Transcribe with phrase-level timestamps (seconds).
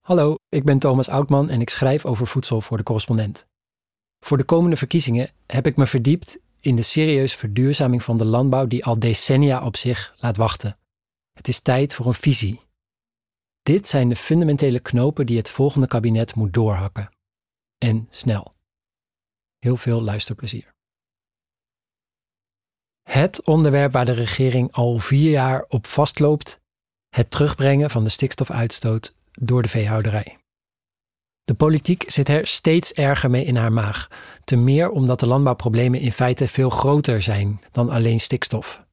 [0.00, 3.46] Hallo, ik ben Thomas Oudman en ik schrijf over voedsel voor de correspondent.
[4.24, 8.66] Voor de komende verkiezingen heb ik me verdiept in de serieuze verduurzaming van de landbouw
[8.66, 10.78] die al decennia op zich laat wachten.
[11.32, 12.60] Het is tijd voor een visie.
[13.62, 17.10] Dit zijn de fundamentele knopen die het volgende kabinet moet doorhakken.
[17.78, 18.54] En snel.
[19.58, 20.74] Heel veel luisterplezier.
[23.02, 26.60] Het onderwerp waar de regering al vier jaar op vastloopt:
[27.08, 30.38] het terugbrengen van de stikstofuitstoot door de veehouderij.
[31.44, 34.08] De politiek zit er steeds erger mee in haar maag,
[34.44, 38.84] te meer omdat de landbouwproblemen in feite veel groter zijn dan alleen stikstof.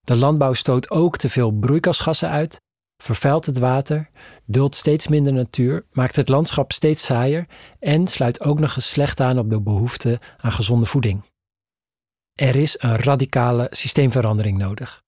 [0.00, 2.60] De landbouw stoot ook te veel broeikasgassen uit,
[3.02, 4.10] vervuilt het water,
[4.44, 7.46] duldt steeds minder natuur, maakt het landschap steeds saaier
[7.78, 11.22] en sluit ook nog eens slecht aan op de behoefte aan gezonde voeding.
[12.34, 15.02] Er is een radicale systeemverandering nodig.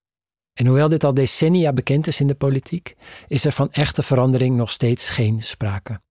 [0.53, 2.95] En hoewel dit al decennia bekend is in de politiek,
[3.27, 6.01] is er van echte verandering nog steeds geen sprake.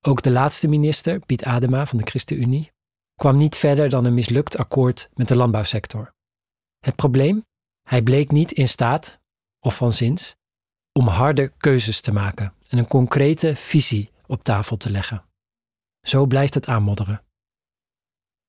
[0.00, 2.70] Ook de laatste minister, Piet Adema van de ChristenUnie,
[3.14, 6.14] kwam niet verder dan een mislukt akkoord met de landbouwsector.
[6.78, 7.44] Het probleem?
[7.82, 9.20] Hij bleek niet in staat,
[9.60, 10.36] of van zins,
[10.92, 15.24] om harde keuzes te maken en een concrete visie op tafel te leggen.
[16.00, 17.22] Zo blijft het aanmodderen.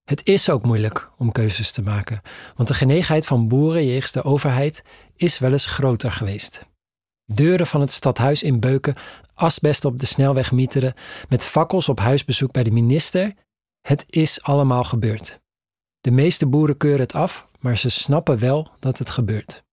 [0.09, 2.21] Het is ook moeilijk om keuzes te maken,
[2.55, 4.83] want de genegenheid van boeren jegens de overheid
[5.15, 6.65] is wel eens groter geweest.
[7.25, 8.95] Deuren van het stadhuis in Beuken,
[9.33, 10.93] asbest op de snelweg mieteren,
[11.27, 13.33] met fakkels op huisbezoek bij de minister.
[13.81, 15.39] Het is allemaal gebeurd.
[16.01, 19.63] De meeste boeren keuren het af, maar ze snappen wel dat het gebeurt.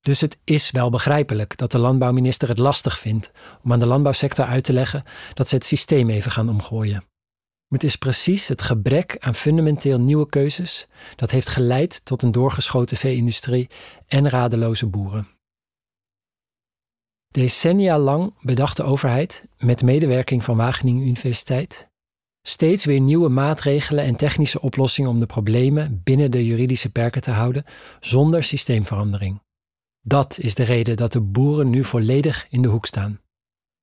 [0.00, 4.44] Dus het is wel begrijpelijk dat de landbouwminister het lastig vindt om aan de landbouwsector
[4.44, 7.04] uit te leggen dat ze het systeem even gaan omgooien.
[7.68, 10.86] Maar het is precies het gebrek aan fundamenteel nieuwe keuzes
[11.16, 13.68] dat heeft geleid tot een doorgeschoten vee-industrie
[14.06, 15.28] en radeloze boeren.
[17.28, 21.88] Decennia lang bedacht de overheid, met medewerking van Wageningen Universiteit,
[22.42, 27.30] steeds weer nieuwe maatregelen en technische oplossingen om de problemen binnen de juridische perken te
[27.30, 27.64] houden,
[28.00, 29.40] zonder systeemverandering.
[30.00, 33.20] Dat is de reden dat de boeren nu volledig in de hoek staan.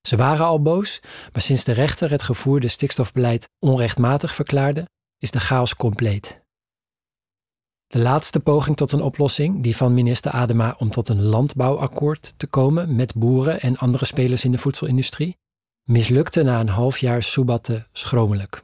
[0.07, 0.99] Ze waren al boos,
[1.31, 6.41] maar sinds de rechter het gevoerde stikstofbeleid onrechtmatig verklaarde, is de chaos compleet.
[7.87, 12.47] De laatste poging tot een oplossing, die van minister Adema om tot een landbouwakkoord te
[12.47, 15.37] komen met boeren en andere spelers in de voedselindustrie,
[15.83, 18.63] mislukte na een half jaar soebatte schromelijk.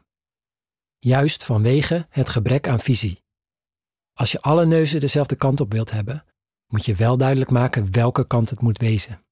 [0.97, 3.23] Juist vanwege het gebrek aan visie.
[4.13, 6.25] Als je alle neuzen dezelfde kant op wilt hebben,
[6.67, 9.23] moet je wel duidelijk maken welke kant het moet wezen.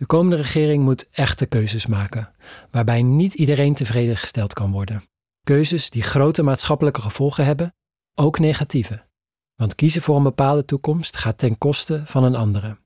[0.00, 2.32] De komende regering moet echte keuzes maken,
[2.70, 5.02] waarbij niet iedereen tevreden gesteld kan worden.
[5.42, 7.74] Keuzes die grote maatschappelijke gevolgen hebben,
[8.14, 9.06] ook negatieve.
[9.54, 12.78] Want kiezen voor een bepaalde toekomst gaat ten koste van een andere.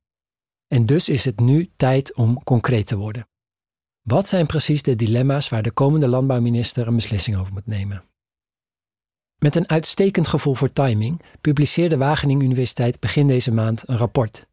[0.67, 3.29] En dus is het nu tijd om concreet te worden.
[4.03, 8.05] Wat zijn precies de dilemma's waar de komende landbouwminister een beslissing over moet nemen?
[9.43, 14.47] Met een uitstekend gevoel voor timing publiceerde Wageningen Universiteit begin deze maand een rapport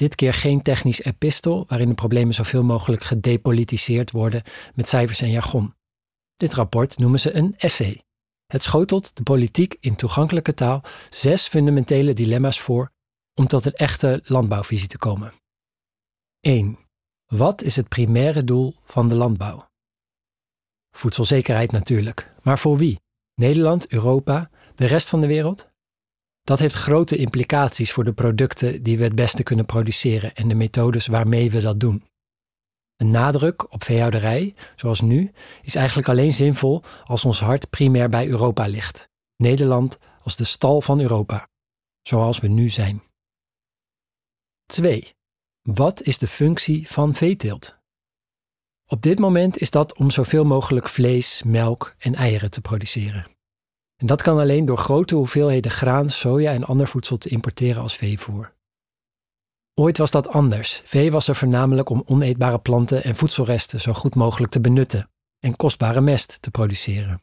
[0.00, 4.42] dit keer geen technisch epistel waarin de problemen zoveel mogelijk gedepolitiseerd worden
[4.74, 5.74] met cijfers en jargon.
[6.36, 8.04] Dit rapport noemen ze een essay.
[8.46, 12.92] Het schotelt de politiek in toegankelijke taal zes fundamentele dilemma's voor
[13.34, 15.32] om tot een echte landbouwvisie te komen.
[16.40, 16.78] 1.
[17.26, 19.68] Wat is het primaire doel van de landbouw?
[20.90, 23.00] Voedselzekerheid natuurlijk, maar voor wie?
[23.34, 25.69] Nederland, Europa, de rest van de wereld?
[26.50, 30.54] Dat heeft grote implicaties voor de producten die we het beste kunnen produceren en de
[30.54, 32.04] methodes waarmee we dat doen.
[32.96, 38.28] Een nadruk op veehouderij, zoals nu, is eigenlijk alleen zinvol als ons hart primair bij
[38.28, 39.08] Europa ligt.
[39.36, 41.48] Nederland als de stal van Europa,
[42.02, 43.02] zoals we nu zijn.
[44.66, 45.14] 2.
[45.62, 47.78] Wat is de functie van veeteelt?
[48.86, 53.38] Op dit moment is dat om zoveel mogelijk vlees, melk en eieren te produceren.
[54.00, 57.96] En dat kan alleen door grote hoeveelheden graan, soja en ander voedsel te importeren als
[57.96, 58.54] veevoer.
[59.74, 60.82] Ooit was dat anders.
[60.84, 65.56] Vee was er voornamelijk om oneetbare planten en voedselresten zo goed mogelijk te benutten en
[65.56, 67.22] kostbare mest te produceren.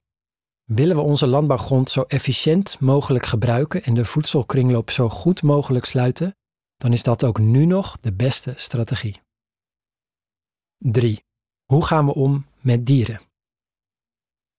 [0.64, 6.36] Willen we onze landbouwgrond zo efficiënt mogelijk gebruiken en de voedselkringloop zo goed mogelijk sluiten,
[6.76, 9.22] dan is dat ook nu nog de beste strategie.
[10.78, 11.24] 3.
[11.66, 13.27] Hoe gaan we om met dieren?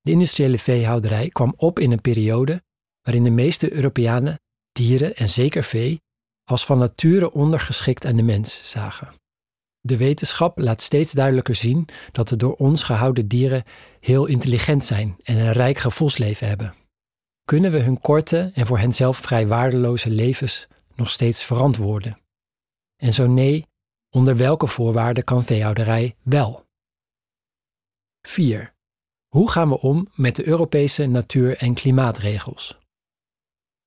[0.01, 2.63] De industriële veehouderij kwam op in een periode
[3.03, 4.41] waarin de meeste Europeanen
[4.73, 6.01] dieren en zeker vee
[6.45, 9.15] als van nature ondergeschikt aan de mens zagen.
[9.81, 13.65] De wetenschap laat steeds duidelijker zien dat de door ons gehouden dieren
[14.01, 16.75] heel intelligent zijn en een rijk gevoelsleven hebben.
[17.45, 22.19] Kunnen we hun korte en voor hen zelf vrij waardeloze levens nog steeds verantwoorden?
[22.97, 23.67] En zo nee,
[24.11, 26.67] Onder welke voorwaarden kan veehouderij wel?
[28.23, 28.75] 4.
[29.29, 32.79] Hoe gaan we om met de Europese natuur- en klimaatregels?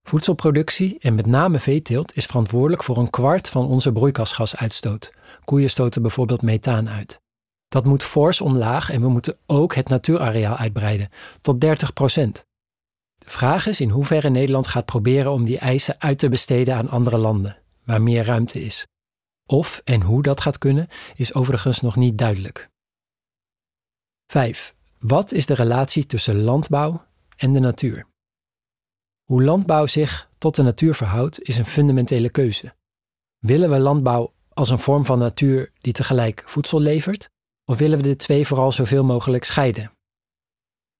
[0.07, 5.13] Voedselproductie en met name veeteelt is verantwoordelijk voor een kwart van onze broeikasgasuitstoot.
[5.45, 7.21] Koeien stoten bijvoorbeeld methaan uit.
[7.67, 11.09] Dat moet fors omlaag en we moeten ook het natuurareaal uitbreiden
[11.41, 12.45] tot 30 procent.
[13.17, 16.89] De vraag is in hoeverre Nederland gaat proberen om die eisen uit te besteden aan
[16.89, 18.87] andere landen, waar meer ruimte is.
[19.45, 22.69] Of en hoe dat gaat kunnen, is overigens nog niet duidelijk.
[24.27, 24.79] 5.
[25.01, 27.05] Wat is de relatie tussen landbouw
[27.35, 28.07] en de natuur?
[29.23, 32.75] Hoe landbouw zich tot de natuur verhoudt, is een fundamentele keuze.
[33.37, 37.29] Willen we landbouw als een vorm van natuur die tegelijk voedsel levert,
[37.65, 39.91] of willen we de twee vooral zoveel mogelijk scheiden?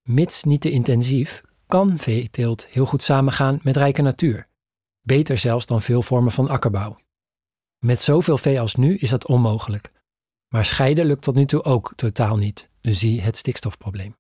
[0.02, 4.48] Mits niet te intensief, kan veeteelt heel goed samengaan met rijke natuur.
[5.02, 7.00] Beter zelfs dan veel vormen van akkerbouw.
[7.78, 9.92] Met zoveel vee als nu is dat onmogelijk.
[10.48, 12.71] Maar scheiden lukt tot nu toe ook totaal niet.
[12.82, 14.16] Zie het stikstofprobleem.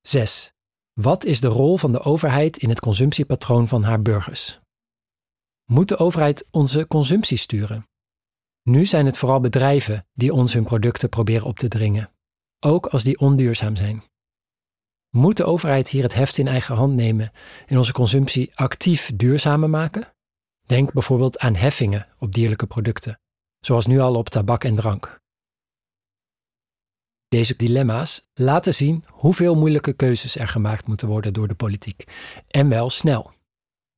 [0.00, 0.52] 6.
[0.92, 4.60] Wat is de rol van de overheid in het consumptiepatroon van haar burgers?
[5.64, 7.88] Moet de overheid onze consumptie sturen?
[8.62, 12.12] Nu zijn het vooral bedrijven die ons hun producten proberen op te dringen,
[12.58, 14.02] ook als die onduurzaam zijn.
[15.10, 17.32] Moet de overheid hier het heft in eigen hand nemen
[17.66, 20.14] en onze consumptie actief duurzamer maken?
[20.66, 23.20] Denk bijvoorbeeld aan heffingen op dierlijke producten,
[23.58, 25.19] zoals nu al op tabak en drank.
[27.30, 32.04] Deze dilemma's laten zien hoeveel moeilijke keuzes er gemaakt moeten worden door de politiek.
[32.48, 33.32] En wel snel.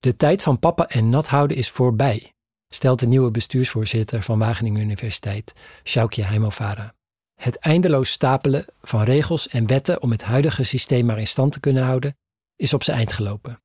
[0.01, 2.33] De tijd van papa en nat houden is voorbij,
[2.69, 6.95] stelt de nieuwe bestuursvoorzitter van Wageningen Universiteit, Sjoukje Heimovara.
[7.35, 11.61] Het eindeloos stapelen van regels en wetten om het huidige systeem maar in stand te
[11.61, 12.17] kunnen houden,
[12.57, 13.63] is op zijn eind gelopen.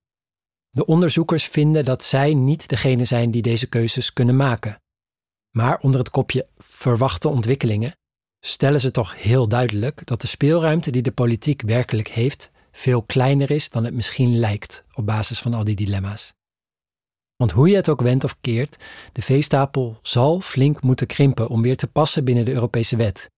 [0.69, 4.81] De onderzoekers vinden dat zij niet degene zijn die deze keuzes kunnen maken.
[5.51, 7.95] Maar onder het kopje verwachte ontwikkelingen
[8.39, 13.51] stellen ze toch heel duidelijk dat de speelruimte die de politiek werkelijk heeft veel kleiner
[13.51, 16.33] is dan het misschien lijkt op basis van al die dilemma's.
[17.35, 18.77] Want hoe je het ook wendt of keert,
[19.11, 23.29] de veestapel zal flink moeten krimpen om weer te passen binnen de Europese wet.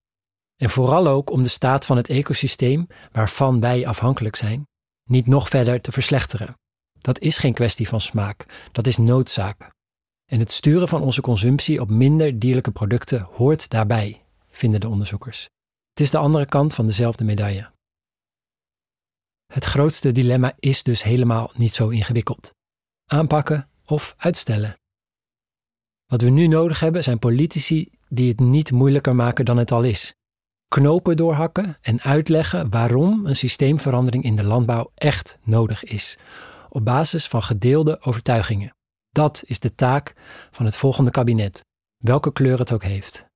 [0.56, 4.68] En vooral ook om de staat van het ecosysteem, waarvan wij afhankelijk zijn,
[5.10, 6.54] niet nog verder te verslechteren.
[7.00, 9.70] Dat is geen kwestie van smaak, dat is noodzaak.
[10.26, 14.24] En het sturen van onze consumptie op minder dierlijke producten hoort daarbij,
[14.60, 15.50] vinden de onderzoekers.
[15.90, 17.72] Het is de andere kant van dezelfde medaille.
[19.54, 22.54] Het grootste dilemma is dus helemaal niet zo ingewikkeld.
[23.06, 24.78] Aanpakken of uitstellen.
[26.06, 29.84] Wat we nu nodig hebben zijn politici die het niet moeilijker maken dan het al
[29.84, 30.14] is.
[30.68, 36.18] Knopen doorhakken en uitleggen waarom een systeemverandering in de landbouw echt nodig is,
[36.70, 38.76] op basis van gedeelde overtuigingen.
[39.10, 40.14] Dat is de taak
[40.52, 41.66] van het volgende kabinet,
[41.98, 43.29] welke kleur het ook heeft.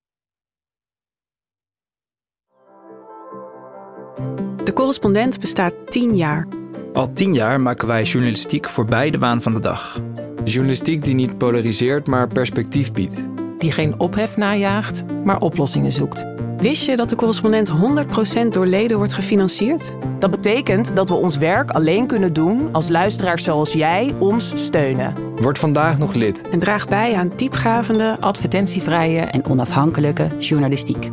[4.64, 6.48] De correspondent bestaat tien jaar.
[6.94, 10.00] Al tien jaar maken wij journalistiek voorbij de waan van de dag.
[10.44, 13.24] Journalistiek die niet polariseert, maar perspectief biedt.
[13.58, 16.26] Die geen ophef najaagt, maar oplossingen zoekt.
[16.58, 17.72] Wist je dat de correspondent
[18.46, 19.92] 100% door leden wordt gefinancierd?
[20.20, 25.16] Dat betekent dat we ons werk alleen kunnen doen als luisteraars zoals jij ons steunen.
[25.36, 26.50] Word vandaag nog lid.
[26.50, 31.10] En draag bij aan diepgravende, advertentievrije en onafhankelijke journalistiek.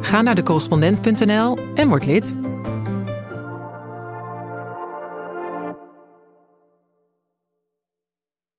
[0.00, 2.34] Ga naar decorrespondent.nl en word lid.